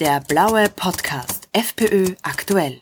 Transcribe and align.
Der 0.00 0.22
blaue 0.26 0.70
Podcast 0.74 1.50
FPÖ 1.52 2.14
aktuell. 2.22 2.80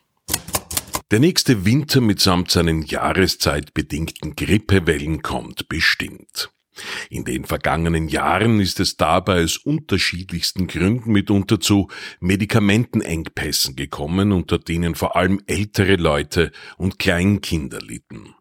Der 1.11 1.18
nächste 1.18 1.64
Winter 1.64 2.00
mitsamt 2.00 2.48
seinen 2.48 2.83
jahreszeitbedingten 2.83 4.37
Grippewellen 4.37 5.21
kommt 5.21 5.69
bestimmt. 5.69 6.53
In 7.11 7.25
den 7.25 7.45
vergangenen 7.45 8.07
Jahren 8.07 8.61
ist 8.61 8.79
es 8.79 8.96
dabei 8.96 9.43
aus 9.43 9.57
unterschiedlichsten 9.57 10.69
Gründen 10.69 11.11
mitunter 11.11 11.59
zu 11.59 11.89
Medikamentenengpässen 12.20 13.75
gekommen, 13.75 14.30
unter 14.30 14.61
denen 14.61 14.95
vor 14.95 15.16
allem 15.16 15.41
ältere 15.48 15.96
Leute 15.96 16.53
und 16.77 17.00
Kleinkinder 17.00 17.80
litten. 17.80 18.37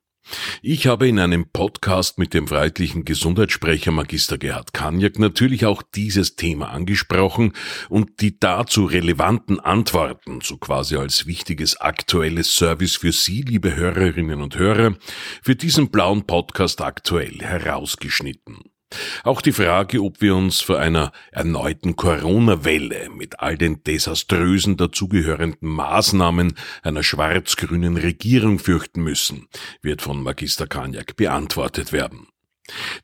Ich 0.61 0.87
habe 0.87 1.07
in 1.07 1.19
einem 1.19 1.49
Podcast 1.49 2.17
mit 2.19 2.33
dem 2.33 2.47
freiheitlichen 2.47 3.05
Gesundheitssprecher 3.05 3.91
Magister 3.91 4.37
Gerhard 4.37 4.73
Kanjak 4.73 5.19
natürlich 5.19 5.65
auch 5.65 5.81
dieses 5.81 6.35
Thema 6.35 6.69
angesprochen 6.69 7.53
und 7.89 8.21
die 8.21 8.39
dazu 8.39 8.85
relevanten 8.85 9.59
Antworten, 9.59 10.41
so 10.41 10.57
quasi 10.57 10.97
als 10.97 11.25
wichtiges 11.27 11.77
aktuelles 11.77 12.55
Service 12.55 12.95
für 12.95 13.11
Sie, 13.11 13.41
liebe 13.41 13.75
Hörerinnen 13.75 14.41
und 14.41 14.57
Hörer, 14.57 14.95
für 15.41 15.55
diesen 15.55 15.89
blauen 15.89 16.25
Podcast 16.25 16.81
aktuell 16.81 17.39
herausgeschnitten. 17.39 18.76
Auch 19.23 19.41
die 19.41 19.51
Frage, 19.51 20.01
ob 20.01 20.21
wir 20.21 20.35
uns 20.35 20.61
vor 20.61 20.79
einer 20.79 21.11
erneuten 21.31 21.95
Corona-Welle 21.95 23.09
mit 23.09 23.39
all 23.39 23.57
den 23.57 23.83
desaströsen 23.83 24.77
dazugehörenden 24.77 25.69
Maßnahmen 25.69 26.53
einer 26.83 27.03
schwarz-grünen 27.03 27.97
Regierung 27.97 28.59
fürchten 28.59 29.03
müssen, 29.03 29.47
wird 29.81 30.01
von 30.01 30.23
Magister 30.23 30.67
Kanyak 30.67 31.17
beantwortet 31.17 31.91
werden. 31.91 32.27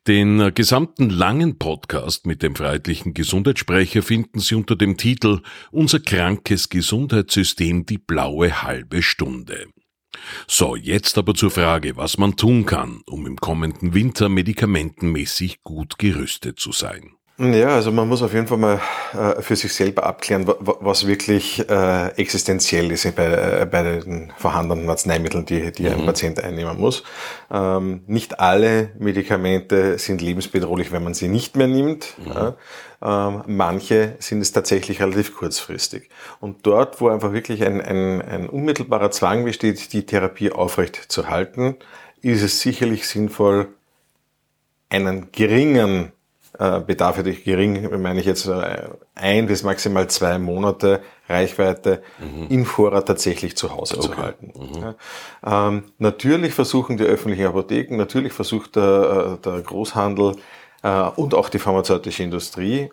Den 0.06 0.54
gesamten 0.54 1.08
langen 1.08 1.58
Podcast 1.58 2.26
mit 2.26 2.42
dem 2.42 2.54
freiheitlichen 2.54 3.14
Gesundheitssprecher 3.14 4.02
finden 4.02 4.38
Sie 4.40 4.54
unter 4.54 4.76
dem 4.76 4.96
Titel 4.96 5.40
Unser 5.70 6.00
krankes 6.00 6.68
Gesundheitssystem 6.68 7.86
die 7.86 7.98
blaue 7.98 8.62
halbe 8.62 9.02
Stunde. 9.02 9.66
So, 10.46 10.76
jetzt 10.76 11.18
aber 11.18 11.34
zur 11.34 11.50
Frage, 11.50 11.96
was 11.96 12.18
man 12.18 12.36
tun 12.36 12.66
kann, 12.66 13.02
um 13.06 13.26
im 13.26 13.36
kommenden 13.36 13.94
Winter 13.94 14.28
medikamentenmäßig 14.28 15.62
gut 15.62 15.98
gerüstet 15.98 16.58
zu 16.58 16.72
sein. 16.72 17.16
Ja, 17.36 17.70
also 17.70 17.90
man 17.90 18.08
muss 18.08 18.22
auf 18.22 18.32
jeden 18.32 18.46
Fall 18.46 18.58
mal 18.58 18.80
äh, 19.12 19.42
für 19.42 19.56
sich 19.56 19.74
selber 19.74 20.04
abklären, 20.06 20.46
was 20.46 21.04
wirklich 21.04 21.68
äh, 21.68 22.08
existenziell 22.10 22.92
ist 22.92 23.12
bei, 23.16 23.26
äh, 23.26 23.66
bei 23.68 23.82
den 23.82 24.32
vorhandenen 24.36 24.88
Arzneimitteln, 24.88 25.44
die, 25.44 25.72
die 25.72 25.82
mhm. 25.82 25.94
ein 25.94 26.06
Patient 26.06 26.38
einnehmen 26.38 26.78
muss. 26.78 27.02
Ähm, 27.50 28.04
nicht 28.06 28.38
alle 28.38 28.92
Medikamente 29.00 29.98
sind 29.98 30.22
lebensbedrohlich, 30.22 30.92
wenn 30.92 31.02
man 31.02 31.14
sie 31.14 31.26
nicht 31.26 31.56
mehr 31.56 31.66
nimmt. 31.66 32.14
Mhm. 32.18 32.32
Ja. 32.32 32.56
Ähm, 33.02 33.42
manche 33.48 34.14
sind 34.20 34.40
es 34.40 34.52
tatsächlich 34.52 35.02
relativ 35.02 35.36
kurzfristig. 35.36 36.10
Und 36.38 36.64
dort, 36.64 37.00
wo 37.00 37.08
einfach 37.08 37.32
wirklich 37.32 37.64
ein, 37.64 37.80
ein, 37.80 38.22
ein 38.22 38.48
unmittelbarer 38.48 39.10
Zwang 39.10 39.44
besteht, 39.44 39.92
die 39.92 40.06
Therapie 40.06 40.52
aufrecht 40.52 40.96
zu 41.08 41.28
halten, 41.28 41.74
ist 42.22 42.42
es 42.42 42.60
sicherlich 42.60 43.08
sinnvoll, 43.08 43.68
einen 44.88 45.32
geringen 45.32 46.12
Bedarf 46.56 47.22
durch 47.22 47.44
gering, 47.44 48.00
meine 48.00 48.20
ich 48.20 48.26
jetzt 48.26 48.46
äh, 48.46 48.88
ein 49.14 49.46
bis 49.46 49.62
maximal 49.64 50.08
zwei 50.08 50.38
Monate 50.38 51.00
Reichweite 51.28 52.02
mhm. 52.18 52.46
in 52.48 52.64
Vorrat 52.64 53.06
tatsächlich 53.06 53.56
zu 53.56 53.74
Hause 53.74 53.98
okay. 53.98 54.06
zu 54.06 54.16
halten. 54.16 54.52
Mhm. 54.56 54.82
Ja. 54.82 55.68
Ähm, 55.68 55.84
natürlich 55.98 56.54
versuchen 56.54 56.96
die 56.96 57.04
öffentlichen 57.04 57.46
Apotheken, 57.46 57.96
natürlich 57.96 58.32
versucht 58.32 58.76
der, 58.76 59.38
äh, 59.38 59.42
der 59.42 59.62
Großhandel 59.62 60.36
äh, 60.82 61.02
und 61.16 61.34
auch 61.34 61.48
die 61.48 61.58
pharmazeutische 61.58 62.22
Industrie 62.22 62.90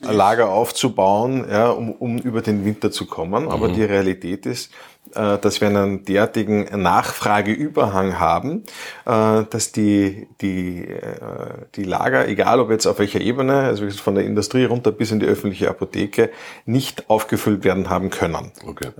Lager 0.00 0.48
aufzubauen, 0.48 1.46
ja, 1.48 1.70
um, 1.70 1.92
um 1.92 2.18
über 2.18 2.42
den 2.42 2.64
Winter 2.64 2.90
zu 2.90 3.06
kommen. 3.06 3.48
Aber 3.48 3.68
mhm. 3.68 3.74
die 3.74 3.84
Realität 3.84 4.46
ist, 4.46 4.72
äh, 4.72 4.76
dass 5.12 5.60
wir 5.60 5.68
einen 5.68 6.04
derartigen 6.04 6.64
Nachfrageüberhang 6.82 8.18
haben, 8.18 8.64
äh, 9.06 9.44
dass 9.48 9.72
die, 9.72 10.28
die, 10.40 10.88
äh, 10.88 11.66
die 11.74 11.84
Lager, 11.84 12.28
egal 12.28 12.60
ob 12.60 12.70
jetzt 12.70 12.86
auf 12.86 12.98
welcher 12.98 13.20
Ebene, 13.20 13.54
also 13.60 13.88
von 13.90 14.14
der 14.14 14.24
Industrie 14.24 14.64
runter 14.64 14.92
bis 14.92 15.10
in 15.10 15.20
die 15.20 15.26
öffentliche 15.26 15.68
Apotheke, 15.68 16.30
nicht 16.66 17.08
aufgefüllt 17.10 17.64
werden 17.64 17.90
haben 17.90 18.10
können. 18.10 18.52
Okay. 18.66 18.90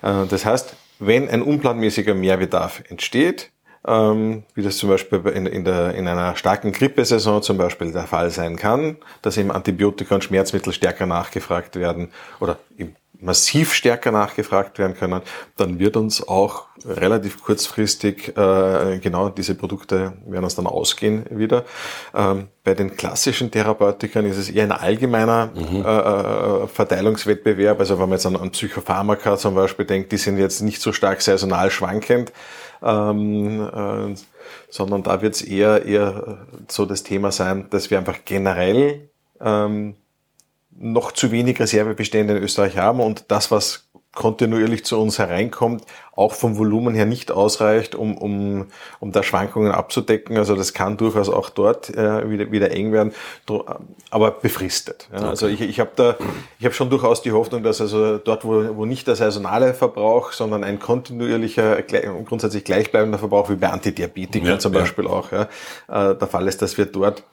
Das 0.00 0.44
heißt, 0.44 0.74
wenn 0.98 1.28
ein 1.28 1.42
unplanmäßiger 1.42 2.14
Mehrbedarf 2.14 2.82
entsteht, 2.88 3.50
ähm, 3.86 4.44
wie 4.54 4.62
das 4.62 4.78
zum 4.78 4.88
Beispiel 4.88 5.20
in, 5.34 5.46
in, 5.46 5.64
der, 5.64 5.94
in 5.94 6.06
einer 6.06 6.36
starken 6.36 6.72
Grippesaison 6.72 7.42
zum 7.42 7.58
Beispiel 7.58 7.92
der 7.92 8.04
Fall 8.04 8.30
sein 8.30 8.56
kann, 8.56 8.96
dass 9.22 9.36
eben 9.36 9.50
Antibiotika 9.50 10.14
und 10.14 10.24
Schmerzmittel 10.24 10.72
stärker 10.72 11.06
nachgefragt 11.06 11.76
werden 11.76 12.10
oder 12.40 12.58
im 12.76 12.94
massiv 13.22 13.72
stärker 13.72 14.10
nachgefragt 14.10 14.78
werden 14.78 14.94
können, 14.94 15.22
dann 15.56 15.78
wird 15.78 15.96
uns 15.96 16.26
auch 16.26 16.66
relativ 16.84 17.42
kurzfristig 17.42 18.36
äh, 18.36 18.98
genau 18.98 19.28
diese 19.28 19.54
Produkte 19.54 20.14
werden 20.26 20.44
uns 20.44 20.56
dann 20.56 20.66
ausgehen 20.66 21.24
wieder. 21.30 21.64
Ähm, 22.14 22.48
bei 22.64 22.74
den 22.74 22.96
klassischen 22.96 23.50
Therapeutikern 23.50 24.26
ist 24.26 24.36
es 24.36 24.50
eher 24.50 24.64
ein 24.64 24.72
allgemeiner 24.72 25.50
mhm. 25.54 25.84
äh, 25.84 26.64
äh 26.64 26.66
Verteilungswettbewerb. 26.66 27.78
Also 27.78 27.94
wenn 27.94 28.08
man 28.08 28.12
jetzt 28.12 28.26
an, 28.26 28.36
an 28.36 28.50
Psychopharmaka 28.50 29.36
zum 29.36 29.54
Beispiel 29.54 29.84
denkt, 29.84 30.12
die 30.12 30.16
sind 30.16 30.38
jetzt 30.38 30.60
nicht 30.60 30.80
so 30.80 30.92
stark 30.92 31.22
saisonal 31.22 31.70
schwankend, 31.70 32.32
ähm, 32.82 33.60
äh, 33.60 34.14
sondern 34.68 35.02
da 35.02 35.22
wird 35.22 35.34
es 35.34 35.42
eher 35.42 35.84
eher 35.86 36.46
so 36.68 36.86
das 36.86 37.04
Thema 37.04 37.30
sein, 37.30 37.68
dass 37.70 37.90
wir 37.90 37.98
einfach 37.98 38.18
generell 38.24 39.10
ähm, 39.40 39.94
noch 40.78 41.12
zu 41.12 41.30
wenig 41.30 41.60
Reservebestände 41.60 42.36
in 42.36 42.42
Österreich 42.42 42.76
haben 42.76 43.00
und 43.00 43.24
das, 43.28 43.50
was 43.50 43.88
kontinuierlich 44.14 44.84
zu 44.84 45.00
uns 45.00 45.18
hereinkommt, 45.18 45.84
auch 46.14 46.34
vom 46.34 46.58
Volumen 46.58 46.94
her 46.94 47.06
nicht 47.06 47.32
ausreicht, 47.32 47.94
um, 47.94 48.18
um, 48.18 48.66
um 49.00 49.10
da 49.10 49.22
Schwankungen 49.22 49.72
abzudecken. 49.72 50.36
Also 50.36 50.54
das 50.54 50.74
kann 50.74 50.98
durchaus 50.98 51.30
auch 51.30 51.48
dort 51.48 51.88
äh, 51.88 52.28
wieder, 52.28 52.52
wieder 52.52 52.70
eng 52.72 52.92
werden, 52.92 53.12
aber 54.10 54.30
befristet. 54.32 55.08
Ja. 55.10 55.18
Okay. 55.18 55.26
Also 55.28 55.46
ich, 55.46 55.62
ich 55.62 55.80
habe 55.80 55.92
da, 55.96 56.16
ich 56.58 56.66
habe 56.66 56.74
schon 56.74 56.90
durchaus 56.90 57.22
die 57.22 57.32
Hoffnung, 57.32 57.62
dass 57.62 57.80
also 57.80 58.18
dort, 58.18 58.44
wo, 58.44 58.76
wo 58.76 58.84
nicht 58.84 59.06
der 59.06 59.16
saisonale 59.16 59.72
Verbrauch, 59.72 60.32
sondern 60.32 60.62
ein 60.62 60.78
kontinuierlicher, 60.78 61.80
grundsätzlich 62.26 62.64
gleichbleibender 62.64 63.18
Verbrauch, 63.18 63.48
wie 63.48 63.56
bei 63.56 63.70
Antidiabetikern 63.70 64.50
ja, 64.50 64.58
zum 64.58 64.72
Beispiel 64.72 65.04
ja. 65.06 65.10
auch, 65.10 65.32
ja, 65.32 65.42
äh, 65.88 66.14
der 66.14 66.28
Fall 66.28 66.46
ist, 66.48 66.60
dass 66.60 66.76
wir 66.76 66.84
dort 66.84 67.24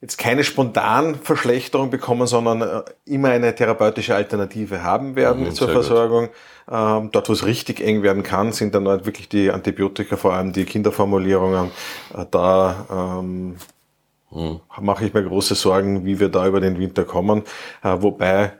jetzt 0.00 0.16
keine 0.16 0.44
spontan 0.44 1.16
Verschlechterung 1.16 1.90
bekommen, 1.90 2.26
sondern 2.26 2.62
äh, 2.62 2.82
immer 3.04 3.30
eine 3.30 3.54
therapeutische 3.54 4.14
Alternative 4.14 4.82
haben 4.82 5.16
werden 5.16 5.44
mhm, 5.44 5.52
zur 5.52 5.68
Versorgung. 5.68 6.28
Ähm, 6.70 7.10
dort, 7.10 7.28
wo 7.28 7.32
es 7.32 7.44
richtig 7.44 7.80
eng 7.80 8.02
werden 8.02 8.22
kann, 8.22 8.52
sind 8.52 8.74
dann 8.74 8.86
halt 8.86 9.06
wirklich 9.06 9.28
die 9.28 9.50
Antibiotika, 9.50 10.16
vor 10.16 10.34
allem 10.34 10.52
die 10.52 10.64
Kinderformulierungen. 10.64 11.70
Äh, 12.16 12.26
da 12.30 13.20
ähm, 13.20 13.56
mhm. 14.30 14.60
mache 14.80 15.06
ich 15.06 15.14
mir 15.14 15.24
große 15.24 15.56
Sorgen, 15.56 16.04
wie 16.04 16.20
wir 16.20 16.28
da 16.28 16.46
über 16.46 16.60
den 16.60 16.78
Winter 16.78 17.04
kommen. 17.04 17.42
Äh, 17.82 17.96
wobei, 17.98 18.52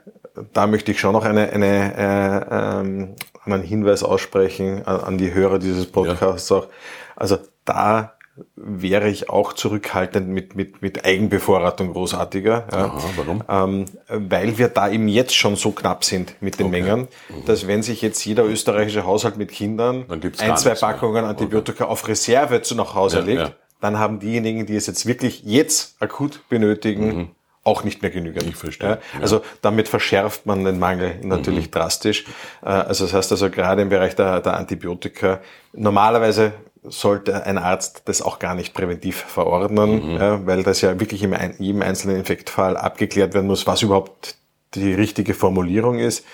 da 0.51 0.67
möchte 0.67 0.91
ich 0.91 0.99
schon 0.99 1.13
noch 1.13 1.23
eine, 1.23 1.51
eine, 1.51 1.95
äh, 1.95 2.81
ähm, 2.81 3.15
einen 3.45 3.63
Hinweis 3.63 4.03
aussprechen 4.03 4.85
an, 4.85 4.99
an 4.99 5.17
die 5.17 5.33
Hörer 5.33 5.59
dieses 5.59 5.89
Podcasts 5.89 6.49
ja. 6.49 6.57
auch. 6.57 6.67
Also 7.15 7.37
da 7.63 8.18
wäre 8.55 9.09
ich 9.09 9.29
auch 9.29 9.53
zurückhaltend 9.53 10.27
mit, 10.27 10.55
mit, 10.55 10.81
mit 10.81 11.05
Eigenbevorratung 11.05 11.93
großartiger. 11.93 12.67
Aha, 12.71 12.99
warum? 13.15 13.43
Ähm, 13.49 13.85
weil 14.07 14.57
wir 14.57 14.69
da 14.69 14.89
eben 14.89 15.07
jetzt 15.07 15.35
schon 15.35 15.55
so 15.55 15.71
knapp 15.71 16.03
sind 16.03 16.35
mit 16.41 16.59
den 16.59 16.67
okay. 16.67 16.81
Mengen, 16.81 16.99
mhm. 17.29 17.45
dass 17.45 17.67
wenn 17.67 17.83
sich 17.83 18.01
jetzt 18.01 18.23
jeder 18.25 18.45
österreichische 18.45 19.05
Haushalt 19.05 19.37
mit 19.37 19.51
Kindern 19.51 20.05
ein, 20.09 20.57
zwei 20.57 20.75
Packungen 20.75 21.21
mehr. 21.21 21.29
Antibiotika 21.29 21.85
okay. 21.85 21.91
auf 21.91 22.07
Reserve 22.07 22.61
zu 22.61 22.75
nach 22.75 22.95
Hause 22.95 23.19
ja, 23.19 23.23
legt, 23.23 23.41
ja. 23.41 23.51
dann 23.81 23.99
haben 23.99 24.19
diejenigen, 24.19 24.65
die 24.65 24.75
es 24.75 24.87
jetzt 24.87 25.05
wirklich 25.05 25.43
jetzt 25.43 25.95
akut 25.99 26.41
benötigen, 26.49 27.17
mhm. 27.17 27.29
Auch 27.69 27.83
nicht 27.83 28.01
mehr 28.01 28.11
genügend. 28.11 28.43
Ich 28.49 28.55
verstehe. 28.55 28.89
Ja? 28.89 29.21
Also 29.21 29.41
damit 29.61 29.87
verschärft 29.87 30.45
man 30.45 30.65
den 30.65 30.79
Mangel 30.79 31.19
natürlich 31.23 31.67
mhm. 31.67 31.71
drastisch. 31.71 32.25
Äh, 32.63 32.69
also 32.69 33.05
das 33.05 33.13
heißt 33.13 33.31
also 33.31 33.49
gerade 33.49 33.81
im 33.81 33.89
Bereich 33.89 34.15
der, 34.15 34.41
der 34.41 34.57
Antibiotika, 34.57 35.39
normalerweise 35.73 36.53
sollte 36.83 37.45
ein 37.45 37.57
Arzt 37.57 38.03
das 38.05 38.21
auch 38.21 38.39
gar 38.39 38.55
nicht 38.55 38.73
präventiv 38.73 39.17
verordnen, 39.17 40.13
mhm. 40.13 40.15
ja, 40.17 40.45
weil 40.47 40.63
das 40.63 40.81
ja 40.81 40.99
wirklich 40.99 41.21
in 41.23 41.35
jedem 41.59 41.81
einzelnen 41.81 42.17
Infektfall 42.17 42.77
abgeklärt 42.77 43.33
werden 43.33 43.47
muss, 43.47 43.67
was 43.67 43.81
überhaupt 43.81 44.38
die 44.75 44.93
richtige 44.93 45.33
Formulierung 45.33 45.99
ist. 45.99 46.25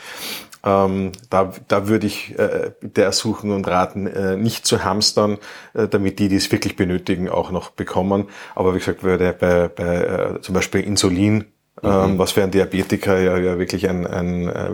Ähm, 0.63 1.11
da, 1.29 1.53
da 1.67 1.87
würde 1.87 2.07
ich 2.07 2.37
äh, 2.39 2.71
bitte 2.79 3.03
ersuchen 3.03 3.51
und 3.51 3.67
raten, 3.67 4.07
äh, 4.07 4.35
nicht 4.35 4.65
zu 4.65 4.83
hamstern, 4.83 5.37
äh, 5.75 5.87
damit 5.87 6.17
die, 6.17 6.27
die 6.27 6.37
es 6.37 6.51
wirklich 6.51 6.75
benötigen, 6.75 7.29
auch 7.29 7.51
noch 7.51 7.69
bekommen. 7.69 8.29
Aber 8.55 8.73
wie 8.73 8.79
gesagt, 8.79 9.03
würde 9.03 9.31
bei, 9.33 9.67
bei 9.67 9.95
äh, 10.37 10.41
zum 10.41 10.55
Beispiel 10.55 10.81
Insulin 10.81 11.45
ähm, 11.83 12.13
mhm. 12.13 12.19
was 12.19 12.31
für 12.31 12.43
ein 12.43 12.51
Diabetiker 12.51 13.19
ja, 13.19 13.37
ja 13.37 13.59
wirklich 13.59 13.89
ein, 13.89 14.07
ein 14.07 14.47
äh, 14.47 14.73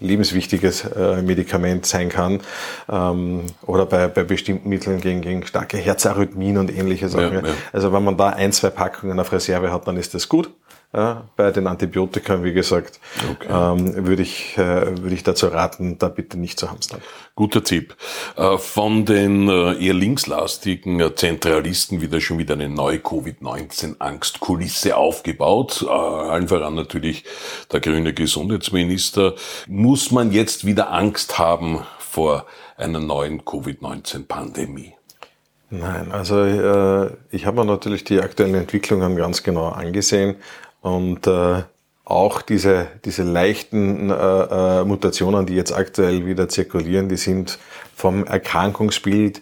lebenswichtiges 0.00 0.84
äh, 0.84 1.22
Medikament 1.22 1.86
sein 1.86 2.08
kann. 2.08 2.40
Ähm, 2.90 3.42
oder 3.62 3.86
bei, 3.86 4.08
bei 4.08 4.24
bestimmten 4.24 4.68
Mitteln 4.68 5.00
gegen, 5.00 5.20
gegen 5.20 5.46
starke 5.46 5.76
Herzarrhythmien 5.76 6.58
und 6.58 6.76
ähnliche 6.76 7.08
Sachen. 7.08 7.34
Ja, 7.34 7.46
ja. 7.46 7.54
Also 7.72 7.92
wenn 7.92 8.02
man 8.02 8.16
da 8.16 8.30
ein, 8.30 8.52
zwei 8.52 8.70
Packungen 8.70 9.18
auf 9.20 9.30
Reserve 9.32 9.72
hat, 9.72 9.86
dann 9.86 9.96
ist 9.96 10.14
das 10.14 10.28
gut. 10.28 10.50
Ja, 10.94 11.24
bei 11.34 11.50
den 11.50 11.66
Antibiotika, 11.66 12.44
wie 12.44 12.52
gesagt, 12.52 13.00
okay. 13.28 13.48
ähm, 13.50 14.06
würde 14.06 14.22
ich, 14.22 14.56
äh, 14.56 14.96
würde 15.02 15.12
ich 15.12 15.24
dazu 15.24 15.48
raten, 15.48 15.98
da 15.98 16.06
bitte 16.08 16.38
nicht 16.38 16.56
zu 16.56 16.70
hamstern. 16.70 17.00
Guter 17.34 17.64
Tipp. 17.64 17.96
Äh, 18.36 18.58
von 18.58 19.04
den 19.04 19.48
äh, 19.48 19.84
eher 19.84 19.94
linkslastigen 19.94 21.00
äh, 21.00 21.12
Zentralisten 21.16 22.00
wieder 22.00 22.20
schon 22.20 22.38
wieder 22.38 22.54
eine 22.54 22.68
neue 22.68 23.00
Covid-19-Angstkulisse 23.00 24.96
aufgebaut. 24.96 25.84
Allen 25.84 26.46
voran 26.46 26.76
natürlich 26.76 27.24
der 27.72 27.80
grüne 27.80 28.14
Gesundheitsminister. 28.14 29.34
Muss 29.66 30.12
man 30.12 30.30
jetzt 30.30 30.64
wieder 30.64 30.92
Angst 30.92 31.40
haben 31.40 31.80
vor 31.98 32.46
einer 32.76 33.00
neuen 33.00 33.44
Covid-19-Pandemie? 33.44 34.92
Nein, 35.70 36.12
also 36.12 36.40
äh, 36.44 37.10
ich 37.30 37.46
habe 37.46 37.56
mir 37.56 37.64
natürlich 37.64 38.04
die 38.04 38.20
aktuellen 38.20 38.54
Entwicklungen 38.54 39.16
ganz 39.16 39.42
genau 39.42 39.70
angesehen 39.70 40.36
und 40.84 41.26
äh, 41.26 41.62
auch 42.04 42.42
diese, 42.42 42.88
diese 43.06 43.22
leichten 43.22 44.10
äh, 44.10 44.12
äh, 44.12 44.84
Mutationen, 44.84 45.46
die 45.46 45.54
jetzt 45.54 45.72
aktuell 45.72 46.26
wieder 46.26 46.46
zirkulieren, 46.50 47.08
die 47.08 47.16
sind 47.16 47.58
vom 47.96 48.26
Erkrankungsbild 48.26 49.40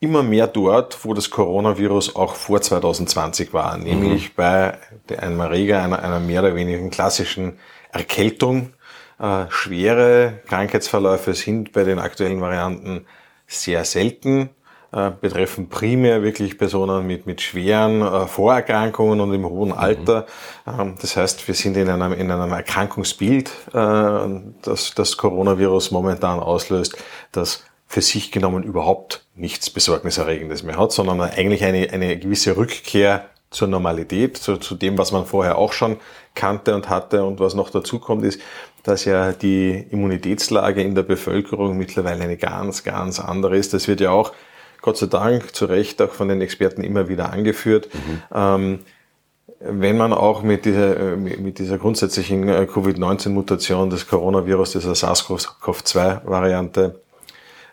immer 0.00 0.22
mehr 0.22 0.46
dort, 0.46 1.04
wo 1.04 1.12
das 1.12 1.28
Coronavirus 1.28 2.16
auch 2.16 2.36
vor 2.36 2.62
2020 2.62 3.52
war, 3.52 3.76
nämlich 3.76 4.30
mhm. 4.30 4.32
bei 4.36 4.78
einem 5.14 5.40
Erreger 5.40 5.82
einer, 5.82 6.02
einer 6.02 6.20
mehr 6.20 6.40
oder 6.40 6.54
weniger 6.54 6.88
klassischen 6.88 7.58
Erkältung. 7.92 8.72
Äh, 9.18 9.44
schwere 9.50 10.40
Krankheitsverläufe 10.46 11.34
sind 11.34 11.72
bei 11.72 11.84
den 11.84 11.98
aktuellen 11.98 12.40
Varianten 12.40 13.04
sehr 13.46 13.84
selten. 13.84 14.48
Äh, 14.92 15.12
betreffen 15.20 15.68
primär 15.68 16.24
wirklich 16.24 16.58
Personen 16.58 17.06
mit, 17.06 17.24
mit 17.24 17.40
schweren 17.40 18.02
äh, 18.02 18.26
Vorerkrankungen 18.26 19.20
und 19.20 19.32
im 19.32 19.44
hohen 19.48 19.68
mhm. 19.68 19.78
Alter. 19.78 20.26
Mhm. 20.66 20.96
das 21.00 21.16
heißt, 21.16 21.46
wir 21.46 21.54
sind 21.54 21.76
in 21.76 21.88
einem, 21.88 22.12
in 22.12 22.28
einem 22.28 22.50
Erkrankungsbild, 22.50 23.50
äh, 23.72 24.40
das 24.62 24.92
das 24.96 25.16
Coronavirus 25.16 25.92
momentan 25.92 26.40
auslöst, 26.40 26.96
das 27.30 27.62
für 27.86 28.02
sich 28.02 28.32
genommen 28.32 28.64
überhaupt 28.64 29.24
nichts 29.36 29.70
Besorgniserregendes 29.70 30.64
mehr 30.64 30.76
hat, 30.76 30.90
sondern 30.90 31.20
eigentlich 31.20 31.62
eine, 31.62 31.88
eine 31.92 32.18
gewisse 32.18 32.56
Rückkehr 32.56 33.26
zur 33.50 33.68
Normalität, 33.68 34.38
zu, 34.38 34.56
zu 34.56 34.74
dem, 34.74 34.98
was 34.98 35.12
man 35.12 35.24
vorher 35.24 35.56
auch 35.56 35.72
schon 35.72 35.98
kannte 36.34 36.74
und 36.74 36.88
hatte. 36.88 37.22
Und 37.24 37.38
was 37.38 37.54
noch 37.54 37.70
dazu 37.70 38.00
kommt, 38.00 38.24
ist, 38.24 38.40
dass 38.82 39.04
ja 39.04 39.30
die 39.30 39.86
Immunitätslage 39.90 40.82
in 40.82 40.96
der 40.96 41.04
Bevölkerung 41.04 41.76
mittlerweile 41.76 42.24
eine 42.24 42.36
ganz, 42.36 42.82
ganz 42.82 43.20
andere 43.20 43.56
ist. 43.56 43.72
Das 43.72 43.86
wird 43.86 44.00
ja 44.00 44.10
auch 44.10 44.32
Gott 44.82 44.96
sei 44.96 45.06
Dank 45.06 45.54
zu 45.54 45.66
Recht 45.66 46.02
auch 46.02 46.12
von 46.12 46.26
den 46.28 46.40
Experten 46.40 46.82
immer 46.82 47.08
wieder 47.08 47.32
angeführt. 47.32 47.88
Mhm. 47.92 48.22
Ähm, 48.34 48.78
wenn 49.60 49.96
man 49.98 50.12
auch 50.14 50.42
mit 50.42 50.64
dieser, 50.64 51.16
mit 51.16 51.58
dieser 51.58 51.76
grundsätzlichen 51.76 52.48
äh, 52.48 52.66
Covid-19-Mutation 52.66 53.90
des 53.90 54.08
Coronavirus, 54.08 54.72
dieser 54.72 54.94
SARS-CoV-2-Variante, 54.94 56.98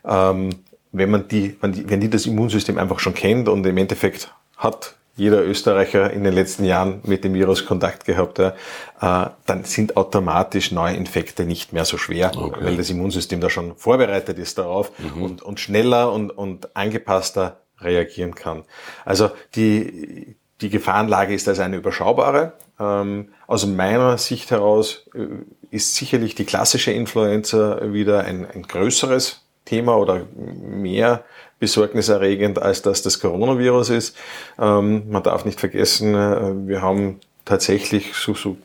ähm, 0.04 0.50
wenn 0.92 1.10
man 1.10 1.30
die, 1.30 1.56
wenn 1.62 1.72
die, 1.72 1.90
wenn 1.90 2.02
die 2.02 2.10
das 2.10 2.26
Immunsystem 2.26 2.78
einfach 2.78 3.00
schon 3.00 3.14
kennt 3.14 3.48
und 3.48 3.66
im 3.66 3.78
Endeffekt 3.78 4.34
hat 4.58 4.97
jeder 5.18 5.44
Österreicher 5.44 6.12
in 6.12 6.24
den 6.24 6.34
letzten 6.34 6.64
Jahren 6.64 7.02
mit 7.04 7.24
dem 7.24 7.34
Virus 7.34 7.66
Kontakt 7.66 8.06
gehabt, 8.06 8.38
ja, 8.40 8.54
äh, 9.02 9.30
dann 9.46 9.64
sind 9.66 9.98
automatisch 9.98 10.72
Neuinfekte 10.72 11.44
nicht 11.44 11.74
mehr 11.74 11.86
so 11.86 11.98
schwer, 11.98 12.32
okay. 12.36 12.60
weil 12.62 12.78
das 12.78 12.90
Immunsystem 12.90 13.42
da 13.42 13.50
schon 13.50 13.76
vorbereitet 13.76 14.38
ist 14.38 14.60
darauf 14.60 14.92
mhm. 15.00 15.22
und, 15.22 15.42
und 15.42 15.60
schneller 15.60 16.14
und, 16.14 16.30
und 16.30 16.76
angepasster 16.76 17.62
reagieren 17.82 18.36
kann. 18.36 18.64
Also 19.06 19.32
die, 19.56 20.38
die 20.62 20.70
Gefahrenlage 20.70 21.34
ist 21.34 21.48
also 21.48 21.64
eine 21.64 21.78
überschaubare. 21.78 22.54
Ähm, 22.80 23.30
aus 23.48 23.66
meiner 23.66 24.20
Sicht 24.20 24.52
heraus 24.52 25.10
äh, 25.16 25.28
ist 25.72 25.96
sicherlich 25.96 26.36
die 26.36 26.46
klassische 26.46 26.92
Influenza 26.92 27.80
wieder 27.92 28.24
ein, 28.24 28.46
ein 28.50 28.64
größeres 28.64 29.47
Thema 29.68 29.98
oder 29.98 30.28
mehr 30.36 31.24
besorgniserregend, 31.60 32.60
als 32.60 32.82
dass 32.82 33.02
das 33.02 33.20
Coronavirus 33.20 33.90
ist. 33.90 34.16
Ähm, 34.60 35.10
man 35.10 35.24
darf 35.24 35.46
nicht 35.46 35.60
vergessen, 35.60 36.16
äh, 36.16 36.68
wir 36.68 36.82
haben 36.82 37.20
tatsächlich 37.46 38.14
so, 38.14 38.34
so 38.34 38.58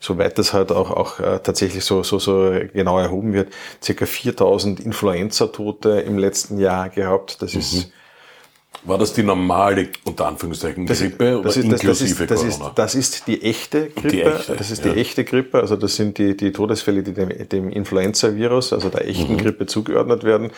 soweit 0.00 0.36
das 0.36 0.52
halt 0.52 0.72
auch, 0.72 0.90
auch 0.90 1.20
äh, 1.20 1.38
tatsächlich 1.38 1.84
so, 1.84 2.02
so, 2.02 2.18
so 2.18 2.52
genau 2.72 2.98
erhoben 2.98 3.32
wird, 3.32 3.52
circa 3.82 4.04
4000 4.04 4.80
Influenza-Tote 4.80 6.00
im 6.00 6.18
letzten 6.18 6.58
Jahr 6.58 6.88
gehabt. 6.88 7.40
Das 7.40 7.54
mhm. 7.54 7.60
ist 7.60 7.92
war 8.84 8.98
das 8.98 9.12
die 9.12 9.22
normale, 9.22 9.88
unter 10.04 10.26
Anführungszeichen, 10.26 10.86
das 10.86 10.98
Grippe 10.98 11.38
oder 11.38 11.44
das 11.44 11.56
ist, 11.56 11.64
inklusive 11.64 12.26
das 12.26 12.42
ist, 12.42 12.58
Corona? 12.58 12.72
Das 12.74 12.94
ist, 12.96 13.12
das 13.12 13.18
ist 13.20 13.26
die 13.28 13.42
echte 13.42 13.90
Grippe. 13.90 14.08
Die 14.08 14.22
echte, 14.22 14.56
das 14.56 14.70
ist 14.72 14.84
ja. 14.84 14.92
die 14.92 15.00
echte 15.00 15.24
Grippe. 15.24 15.60
Also 15.60 15.76
das 15.76 15.94
sind 15.94 16.18
die, 16.18 16.36
die 16.36 16.50
Todesfälle, 16.50 17.04
die 17.04 17.12
dem, 17.12 17.48
dem 17.48 17.70
Influenza-Virus, 17.70 18.72
also 18.72 18.88
der 18.88 19.06
echten 19.06 19.34
mhm. 19.34 19.38
Grippe 19.38 19.66
zugeordnet 19.66 20.24
werden. 20.24 20.50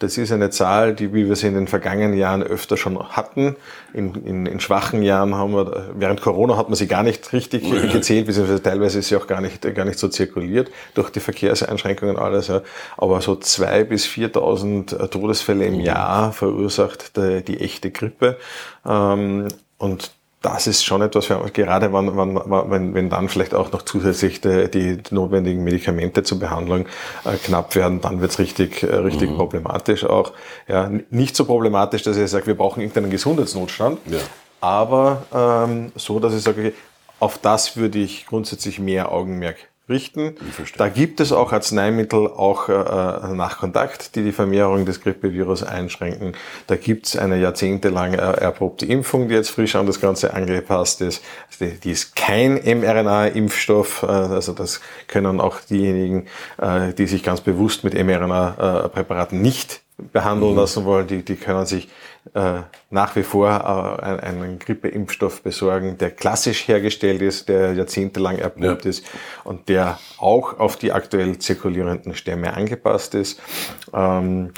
Das 0.00 0.18
ist 0.18 0.32
eine 0.32 0.50
Zahl, 0.50 0.94
die, 0.94 1.14
wie 1.14 1.28
wir 1.28 1.36
sie 1.36 1.46
in 1.46 1.54
den 1.54 1.68
vergangenen 1.68 2.18
Jahren 2.18 2.42
öfter 2.42 2.76
schon 2.76 2.98
hatten. 3.10 3.54
In, 3.92 4.14
in, 4.24 4.46
in 4.46 4.60
schwachen 4.60 5.02
Jahren 5.02 5.36
haben 5.36 5.52
wir, 5.52 5.90
während 5.94 6.20
Corona 6.20 6.56
hat 6.56 6.68
man 6.68 6.76
sie 6.76 6.88
gar 6.88 7.04
nicht 7.04 7.32
richtig 7.32 7.64
ja. 7.64 7.92
gezählt, 7.92 8.26
beziehungsweise 8.26 8.62
teilweise 8.62 8.98
ist 8.98 9.08
sie 9.08 9.16
auch 9.16 9.28
gar 9.28 9.40
nicht, 9.40 9.62
gar 9.74 9.84
nicht 9.84 10.00
so 10.00 10.08
zirkuliert 10.08 10.70
durch 10.94 11.10
die 11.10 11.20
Verkehrseinschränkungen 11.20 12.16
und 12.16 12.22
alles. 12.22 12.48
Ja. 12.48 12.62
Aber 12.96 13.20
so 13.20 13.36
zwei 13.36 13.84
bis 13.84 14.06
4.000 14.06 15.08
Todesfälle 15.08 15.64
im 15.64 15.74
mhm. 15.74 15.80
Jahr 15.80 16.32
verursacht 16.32 17.16
die, 17.16 17.42
die 17.42 17.57
echte 17.58 17.90
Grippe. 17.90 18.38
Ähm, 18.86 19.48
und 19.78 20.12
das 20.40 20.68
ist 20.68 20.84
schon 20.84 21.02
etwas, 21.02 21.28
gerade 21.52 21.92
wenn, 21.92 22.16
wenn, 22.16 22.36
wenn, 22.70 22.94
wenn 22.94 23.10
dann 23.10 23.28
vielleicht 23.28 23.54
auch 23.54 23.72
noch 23.72 23.82
zusätzlich 23.82 24.40
die, 24.40 24.70
die 24.70 24.98
notwendigen 25.10 25.64
Medikamente 25.64 26.22
zur 26.22 26.38
Behandlung 26.38 26.86
äh, 27.24 27.36
knapp 27.44 27.74
werden, 27.74 28.00
dann 28.00 28.20
wird's 28.20 28.38
richtig, 28.38 28.84
äh, 28.84 28.94
richtig 28.94 29.30
mhm. 29.30 29.36
problematisch 29.36 30.04
auch. 30.04 30.32
Ja, 30.68 30.90
nicht 31.10 31.34
so 31.34 31.44
problematisch, 31.44 32.02
dass 32.02 32.16
ich 32.16 32.30
sage, 32.30 32.46
wir 32.46 32.56
brauchen 32.56 32.80
irgendeinen 32.80 33.10
Gesundheitsnotstand, 33.10 33.98
ja. 34.06 34.18
aber 34.60 35.26
ähm, 35.34 35.90
so, 35.96 36.20
dass 36.20 36.34
ich 36.34 36.42
sage, 36.42 36.60
okay, 36.60 36.74
auf 37.18 37.38
das 37.38 37.76
würde 37.76 37.98
ich 37.98 38.26
grundsätzlich 38.26 38.78
mehr 38.78 39.10
Augenmerk 39.10 39.56
richten. 39.88 40.34
Da 40.76 40.88
gibt 40.88 41.20
es 41.20 41.32
auch 41.32 41.52
Arzneimittel, 41.52 42.26
auch 42.26 42.68
äh, 42.68 42.72
äh, 42.72 43.34
nach 43.34 43.58
Kontakt, 43.58 44.14
die 44.14 44.22
die 44.22 44.32
Vermehrung 44.32 44.84
des 44.84 45.00
Grippevirus 45.00 45.62
einschränken. 45.62 46.32
Da 46.66 46.76
gibt 46.76 47.06
es 47.06 47.16
eine 47.16 47.38
jahrzehntelang 47.38 48.14
äh, 48.14 48.16
erprobte 48.16 48.86
Impfung, 48.86 49.28
die 49.28 49.34
jetzt 49.34 49.50
frisch 49.50 49.76
an 49.76 49.86
das 49.86 50.00
Ganze 50.00 50.34
angepasst 50.34 51.00
ist. 51.00 51.22
Die, 51.60 51.78
die 51.78 51.90
ist 51.90 52.16
kein 52.16 52.54
mRNA-Impfstoff, 52.54 54.02
äh, 54.02 54.06
also 54.06 54.52
das 54.52 54.80
können 55.06 55.40
auch 55.40 55.60
diejenigen, 55.60 56.26
äh, 56.60 56.92
die 56.92 57.06
sich 57.06 57.22
ganz 57.22 57.40
bewusst 57.40 57.84
mit 57.84 57.94
mRNA-Präparaten 57.94 59.40
nicht 59.40 59.82
behandeln 60.12 60.52
mhm. 60.52 60.58
lassen 60.58 60.84
wollen, 60.84 61.06
die, 61.06 61.24
die 61.24 61.36
können 61.36 61.66
sich 61.66 61.88
äh, 62.34 62.60
nach 62.90 63.16
wie 63.16 63.22
vor 63.22 63.48
äh, 63.48 64.26
einen 64.26 64.58
Grippeimpfstoff 64.58 65.42
besorgen, 65.42 65.98
der 65.98 66.10
klassisch 66.10 66.68
hergestellt 66.68 67.22
ist, 67.22 67.48
der 67.48 67.74
jahrzehntelang 67.74 68.38
erprobt 68.38 68.84
ja. 68.84 68.90
ist 68.90 69.04
und 69.44 69.68
der 69.68 69.98
auch 70.18 70.58
auf 70.58 70.76
die 70.76 70.92
aktuell 70.92 71.38
zirkulierenden 71.38 72.14
Stämme 72.14 72.54
angepasst 72.54 73.14
ist. 73.14 73.40
Ähm, 73.92 74.52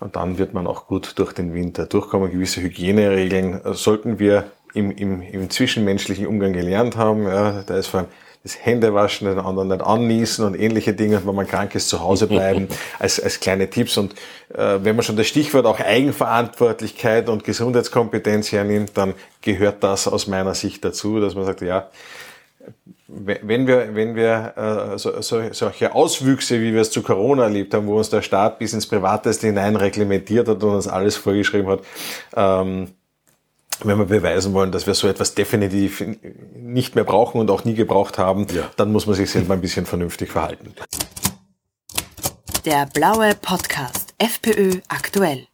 und 0.00 0.16
dann 0.16 0.38
wird 0.38 0.54
man 0.54 0.66
auch 0.66 0.86
gut 0.86 1.18
durch 1.18 1.32
den 1.32 1.54
Winter 1.54 1.86
durchkommen. 1.86 2.30
Gewisse 2.30 2.60
Hygieneregeln 2.60 3.60
sollten 3.72 4.18
wir 4.18 4.50
im, 4.74 4.90
im, 4.90 5.22
im 5.22 5.50
zwischenmenschlichen 5.50 6.26
Umgang 6.26 6.52
gelernt 6.52 6.96
haben. 6.96 7.26
Ja, 7.26 7.62
da 7.62 7.76
ist 7.76 7.86
vor 7.86 8.00
allem 8.00 8.08
das 8.44 8.58
Händewaschen, 8.62 9.26
den 9.26 9.38
anderen 9.38 9.68
nicht 9.68 9.80
anniesen 9.80 10.44
und 10.44 10.54
ähnliche 10.54 10.92
Dinge, 10.92 11.26
wenn 11.26 11.34
man 11.34 11.46
krank 11.46 11.74
ist, 11.74 11.88
zu 11.88 12.00
Hause 12.00 12.26
bleiben, 12.26 12.68
als, 12.98 13.18
als 13.18 13.40
kleine 13.40 13.70
Tipps. 13.70 13.96
Und 13.96 14.12
äh, 14.54 14.78
wenn 14.82 14.94
man 14.96 15.02
schon 15.02 15.16
das 15.16 15.26
Stichwort 15.26 15.64
auch 15.64 15.80
Eigenverantwortlichkeit 15.80 17.30
und 17.30 17.42
Gesundheitskompetenz 17.42 18.52
hernimmt, 18.52 18.92
dann 18.98 19.14
gehört 19.40 19.82
das 19.82 20.06
aus 20.06 20.26
meiner 20.26 20.54
Sicht 20.54 20.84
dazu, 20.84 21.20
dass 21.20 21.34
man 21.34 21.46
sagt, 21.46 21.62
ja, 21.62 21.88
wenn 23.08 23.66
wir, 23.66 23.94
wenn 23.94 24.14
wir 24.14 24.92
äh, 24.94 24.98
so, 24.98 25.20
so, 25.22 25.40
solche 25.52 25.94
Auswüchse, 25.94 26.60
wie 26.60 26.74
wir 26.74 26.82
es 26.82 26.90
zu 26.90 27.02
Corona 27.02 27.44
erlebt 27.44 27.72
haben, 27.72 27.86
wo 27.86 27.96
uns 27.96 28.10
der 28.10 28.22
Staat 28.22 28.58
bis 28.58 28.74
ins 28.74 28.86
Privateste 28.86 29.46
hinein 29.46 29.76
reglementiert 29.76 30.48
hat 30.48 30.62
und 30.62 30.74
uns 30.74 30.88
alles 30.88 31.16
vorgeschrieben 31.16 31.68
hat, 31.68 31.80
ähm, 32.36 32.88
wenn 33.82 33.98
wir 33.98 34.06
beweisen 34.06 34.52
wollen, 34.54 34.72
dass 34.72 34.86
wir 34.86 34.94
so 34.94 35.08
etwas 35.08 35.34
definitiv 35.34 36.04
nicht 36.54 36.94
mehr 36.94 37.04
brauchen 37.04 37.40
und 37.40 37.50
auch 37.50 37.64
nie 37.64 37.74
gebraucht 37.74 38.18
haben, 38.18 38.46
ja. 38.52 38.70
dann 38.76 38.92
muss 38.92 39.06
man 39.06 39.16
sich 39.16 39.30
selber 39.30 39.54
ein 39.54 39.60
bisschen 39.60 39.86
vernünftig 39.86 40.30
verhalten. 40.30 40.74
Der 42.64 42.86
blaue 42.86 43.34
Podcast 43.34 44.14
FPÖ 44.18 44.80
aktuell. 44.88 45.46